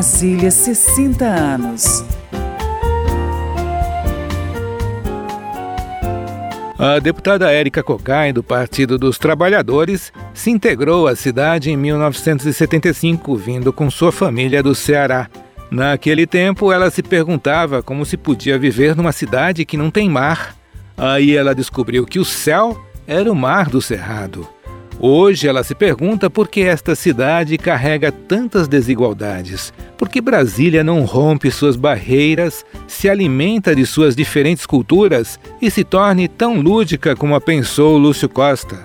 Brasília 0.00 0.50
60 0.50 1.26
anos. 1.26 2.02
A 6.78 6.98
deputada 6.98 7.52
Érica 7.52 7.82
Cocai, 7.82 8.32
do 8.32 8.42
Partido 8.42 8.96
dos 8.96 9.18
Trabalhadores, 9.18 10.10
se 10.32 10.50
integrou 10.50 11.06
à 11.06 11.14
cidade 11.14 11.70
em 11.70 11.76
1975, 11.76 13.36
vindo 13.36 13.74
com 13.74 13.90
sua 13.90 14.10
família 14.10 14.62
do 14.62 14.74
Ceará. 14.74 15.28
Naquele 15.70 16.26
tempo, 16.26 16.72
ela 16.72 16.88
se 16.90 17.02
perguntava 17.02 17.82
como 17.82 18.06
se 18.06 18.16
podia 18.16 18.58
viver 18.58 18.96
numa 18.96 19.12
cidade 19.12 19.66
que 19.66 19.76
não 19.76 19.90
tem 19.90 20.08
mar. 20.08 20.56
Aí 20.96 21.36
ela 21.36 21.54
descobriu 21.54 22.06
que 22.06 22.18
o 22.18 22.24
céu 22.24 22.82
era 23.06 23.30
o 23.30 23.36
mar 23.36 23.68
do 23.68 23.82
Cerrado. 23.82 24.48
Hoje 25.02 25.48
ela 25.48 25.64
se 25.64 25.74
pergunta 25.74 26.28
por 26.28 26.46
que 26.46 26.60
esta 26.60 26.94
cidade 26.94 27.56
carrega 27.56 28.12
tantas 28.12 28.68
desigualdades, 28.68 29.72
por 29.96 30.10
que 30.10 30.20
Brasília 30.20 30.84
não 30.84 31.06
rompe 31.06 31.50
suas 31.50 31.74
barreiras, 31.74 32.66
se 32.86 33.08
alimenta 33.08 33.74
de 33.74 33.86
suas 33.86 34.14
diferentes 34.14 34.66
culturas 34.66 35.40
e 35.58 35.70
se 35.70 35.84
torne 35.84 36.28
tão 36.28 36.60
lúdica 36.60 37.16
como 37.16 37.34
a 37.34 37.40
pensou 37.40 37.96
Lúcio 37.96 38.28
Costa. 38.28 38.84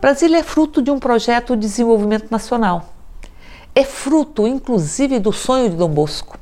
Brasília 0.00 0.38
é 0.38 0.42
fruto 0.42 0.82
de 0.82 0.90
um 0.90 0.98
projeto 0.98 1.54
de 1.54 1.60
desenvolvimento 1.60 2.28
nacional. 2.28 2.92
É 3.72 3.84
fruto, 3.84 4.48
inclusive, 4.48 5.20
do 5.20 5.32
sonho 5.32 5.70
de 5.70 5.76
Dom 5.76 5.90
Bosco. 5.90 6.36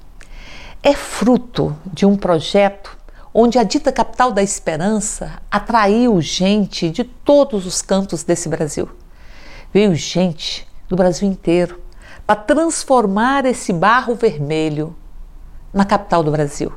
É 0.83 0.95
fruto 0.95 1.77
de 1.93 2.07
um 2.07 2.17
projeto 2.17 3.02
onde 3.35 3.59
a 3.59 3.63
dita 3.63 3.91
capital 3.91 4.31
da 4.31 4.43
esperança 4.43 5.33
atraiu 5.51 6.21
gente 6.21 6.91
de 6.91 7.03
todos 7.03 7.67
os 7.67 7.81
cantos 7.81 8.23
desse 8.23 8.49
Brasil. 8.49 8.89
Veio 9.73 9.95
gente 9.95 10.67
do 10.89 10.97
Brasil 10.97 11.27
inteiro 11.27 11.81
para 12.27 12.37
transformar 12.37 13.47
esse 13.47 13.73
barro 13.73 14.15
vermelho 14.15 14.95
na 15.73 15.85
capital 15.85 16.23
do 16.23 16.31
Brasil. 16.31 16.73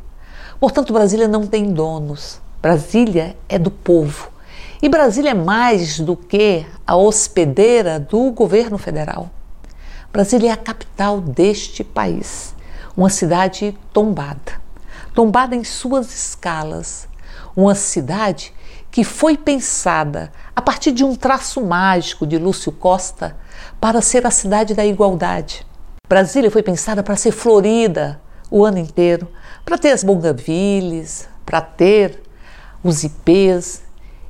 Portanto, 0.59 0.93
Brasília 0.93 1.27
não 1.27 1.45
tem 1.45 1.73
donos. 1.73 2.39
Brasília 2.61 3.35
é 3.49 3.59
do 3.59 3.69
povo. 3.69 4.29
E 4.81 4.87
Brasília 4.87 5.31
é 5.31 5.33
mais 5.33 5.99
do 5.99 6.15
que 6.15 6.65
a 6.87 6.95
hospedeira 6.95 7.99
do 7.99 8.31
governo 8.31 8.77
federal. 8.77 9.29
Brasília 10.11 10.49
é 10.51 10.53
a 10.53 10.57
capital 10.57 11.19
deste 11.19 11.83
país, 11.83 12.55
uma 12.95 13.09
cidade 13.09 13.77
tombada 13.91 14.64
tombada 15.15 15.55
em 15.55 15.63
suas 15.63 16.13
escalas, 16.13 17.07
uma 17.55 17.73
cidade 17.73 18.53
que 18.91 19.03
foi 19.03 19.37
pensada 19.37 20.31
a 20.53 20.61
partir 20.61 20.91
de 20.91 21.05
um 21.05 21.15
traço 21.15 21.61
mágico 21.65 22.27
de 22.27 22.37
Lúcio 22.37 22.71
Costa 22.71 23.37
para 23.79 24.01
ser 24.01 24.27
a 24.27 24.31
cidade 24.31 24.73
da 24.73 24.85
igualdade. 24.85 25.65
Brasília 26.07 26.51
foi 26.51 26.61
pensada 26.61 27.01
para 27.01 27.15
ser 27.15 27.31
florida 27.31 28.21
o 28.51 28.63
ano 28.65 28.77
inteiro, 28.77 29.27
para 29.63 29.77
ter 29.77 29.91
as 29.91 30.03
bongavilles, 30.03 31.27
para 31.45 31.61
ter 31.61 32.21
os 32.83 33.03
ipês 33.03 33.83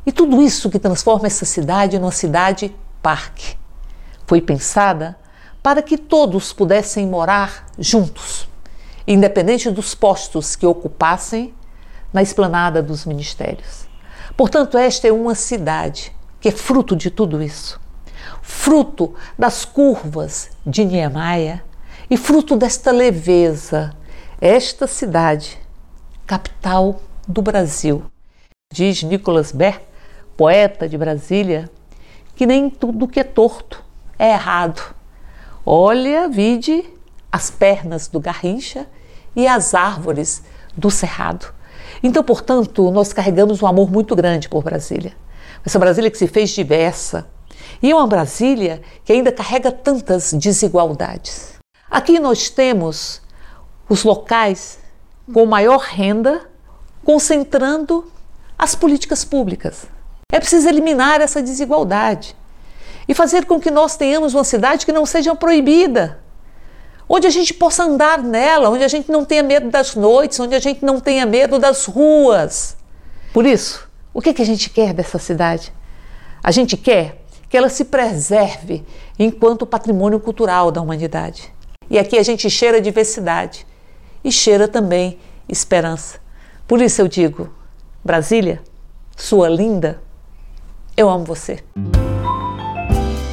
e 0.05 0.11
tudo 0.11 0.41
isso 0.41 0.69
que 0.69 0.79
transforma 0.79 1.25
essa 1.25 1.45
cidade 1.45 1.99
numa 1.99 2.11
cidade 2.11 2.73
parque. 3.01 3.57
Foi 4.27 4.39
pensada 4.39 5.17
para 5.61 5.81
que 5.81 5.97
todos 5.97 6.53
pudessem 6.53 7.07
morar 7.07 7.65
juntos 7.77 8.47
independente 9.07 9.69
dos 9.69 9.93
postos 9.93 10.55
que 10.55 10.65
ocupassem 10.65 11.53
na 12.11 12.21
esplanada 12.21 12.81
dos 12.81 13.05
ministérios. 13.05 13.87
Portanto, 14.35 14.77
esta 14.77 15.07
é 15.07 15.11
uma 15.11 15.35
cidade 15.35 16.15
que 16.39 16.49
é 16.49 16.51
fruto 16.51 16.95
de 16.95 17.09
tudo 17.09 17.41
isso, 17.41 17.79
fruto 18.41 19.13
das 19.37 19.65
curvas 19.65 20.49
de 20.65 20.85
Niemeyer 20.85 21.63
e 22.09 22.17
fruto 22.17 22.55
desta 22.55 22.91
leveza. 22.91 23.95
Esta 24.39 24.85
cidade, 24.85 25.57
capital 26.25 27.01
do 27.27 27.41
Brasil, 27.41 28.03
diz 28.71 29.01
Nicolas 29.03 29.51
Ber, 29.51 29.81
poeta 30.35 30.87
de 30.87 30.97
Brasília, 30.97 31.69
que 32.35 32.45
nem 32.45 32.69
tudo 32.69 33.07
que 33.07 33.19
é 33.19 33.23
torto 33.23 33.83
é 34.19 34.31
errado. 34.31 34.93
Olha, 35.65 36.27
vide 36.27 36.85
as 37.31 37.49
pernas 37.49 38.07
do 38.07 38.19
Garrincha 38.19 38.87
e 39.35 39.47
as 39.47 39.73
árvores 39.73 40.41
do 40.75 40.89
cerrado. 40.89 41.53
Então, 42.01 42.23
portanto, 42.23 42.91
nós 42.91 43.13
carregamos 43.13 43.61
um 43.61 43.67
amor 43.67 43.91
muito 43.91 44.15
grande 44.15 44.49
por 44.49 44.63
Brasília. 44.63 45.13
Essa 45.65 45.79
Brasília 45.79 46.11
que 46.11 46.17
se 46.17 46.27
fez 46.27 46.51
diversa 46.51 47.27
e 47.81 47.91
é 47.91 47.95
uma 47.95 48.07
Brasília 48.07 48.81
que 49.03 49.11
ainda 49.11 49.31
carrega 49.31 49.71
tantas 49.71 50.33
desigualdades. 50.33 51.53
Aqui 51.89 52.19
nós 52.19 52.49
temos 52.49 53.21
os 53.89 54.03
locais 54.03 54.79
com 55.33 55.45
maior 55.45 55.79
renda 55.79 56.49
concentrando 57.03 58.11
as 58.57 58.75
políticas 58.75 59.23
públicas. 59.23 59.85
É 60.31 60.39
preciso 60.39 60.67
eliminar 60.67 61.21
essa 61.21 61.41
desigualdade 61.41 62.35
e 63.07 63.13
fazer 63.13 63.45
com 63.45 63.59
que 63.59 63.69
nós 63.69 63.95
tenhamos 63.95 64.33
uma 64.33 64.43
cidade 64.43 64.85
que 64.85 64.91
não 64.91 65.05
seja 65.05 65.35
proibida, 65.35 66.19
onde 67.07 67.27
a 67.27 67.29
gente 67.29 67.53
possa 67.53 67.83
andar 67.83 68.21
nela, 68.21 68.69
onde 68.69 68.83
a 68.83 68.87
gente 68.87 69.11
não 69.11 69.23
tenha 69.23 69.43
medo 69.43 69.69
das 69.69 69.95
noites, 69.95 70.39
onde 70.39 70.55
a 70.55 70.59
gente 70.59 70.83
não 70.83 70.99
tenha 70.99 71.25
medo 71.25 71.59
das 71.59 71.85
ruas. 71.85 72.75
Por 73.33 73.45
isso, 73.45 73.87
o 74.13 74.21
que, 74.21 74.33
que 74.33 74.41
a 74.41 74.45
gente 74.45 74.69
quer 74.69 74.93
dessa 74.93 75.19
cidade? 75.19 75.73
A 76.43 76.51
gente 76.51 76.77
quer 76.77 77.21
que 77.49 77.57
ela 77.57 77.69
se 77.69 77.85
preserve 77.85 78.83
enquanto 79.17 79.65
patrimônio 79.65 80.19
cultural 80.19 80.71
da 80.71 80.81
humanidade. 80.81 81.53
E 81.89 81.99
aqui 81.99 82.17
a 82.17 82.23
gente 82.23 82.49
cheira 82.49 82.81
diversidade 82.81 83.65
e 84.23 84.31
cheira 84.31 84.67
também 84.67 85.19
esperança. 85.47 86.19
Por 86.67 86.81
isso 86.81 87.01
eu 87.01 87.07
digo, 87.07 87.53
Brasília, 88.03 88.61
sua 89.15 89.47
linda, 89.47 90.01
eu 90.97 91.09
amo 91.09 91.25
você. 91.25 91.59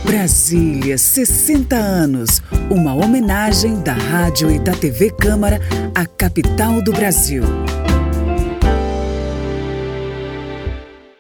Brasília, 0.04 0.98
60 0.98 1.76
anos. 1.76 2.42
Uma 2.70 2.94
homenagem 2.94 3.80
da 3.82 3.92
rádio 3.92 4.50
e 4.50 4.58
da 4.58 4.72
TV 4.72 5.10
Câmara 5.10 5.60
à 5.94 6.04
capital 6.04 6.82
do 6.82 6.92
Brasil. 6.92 7.42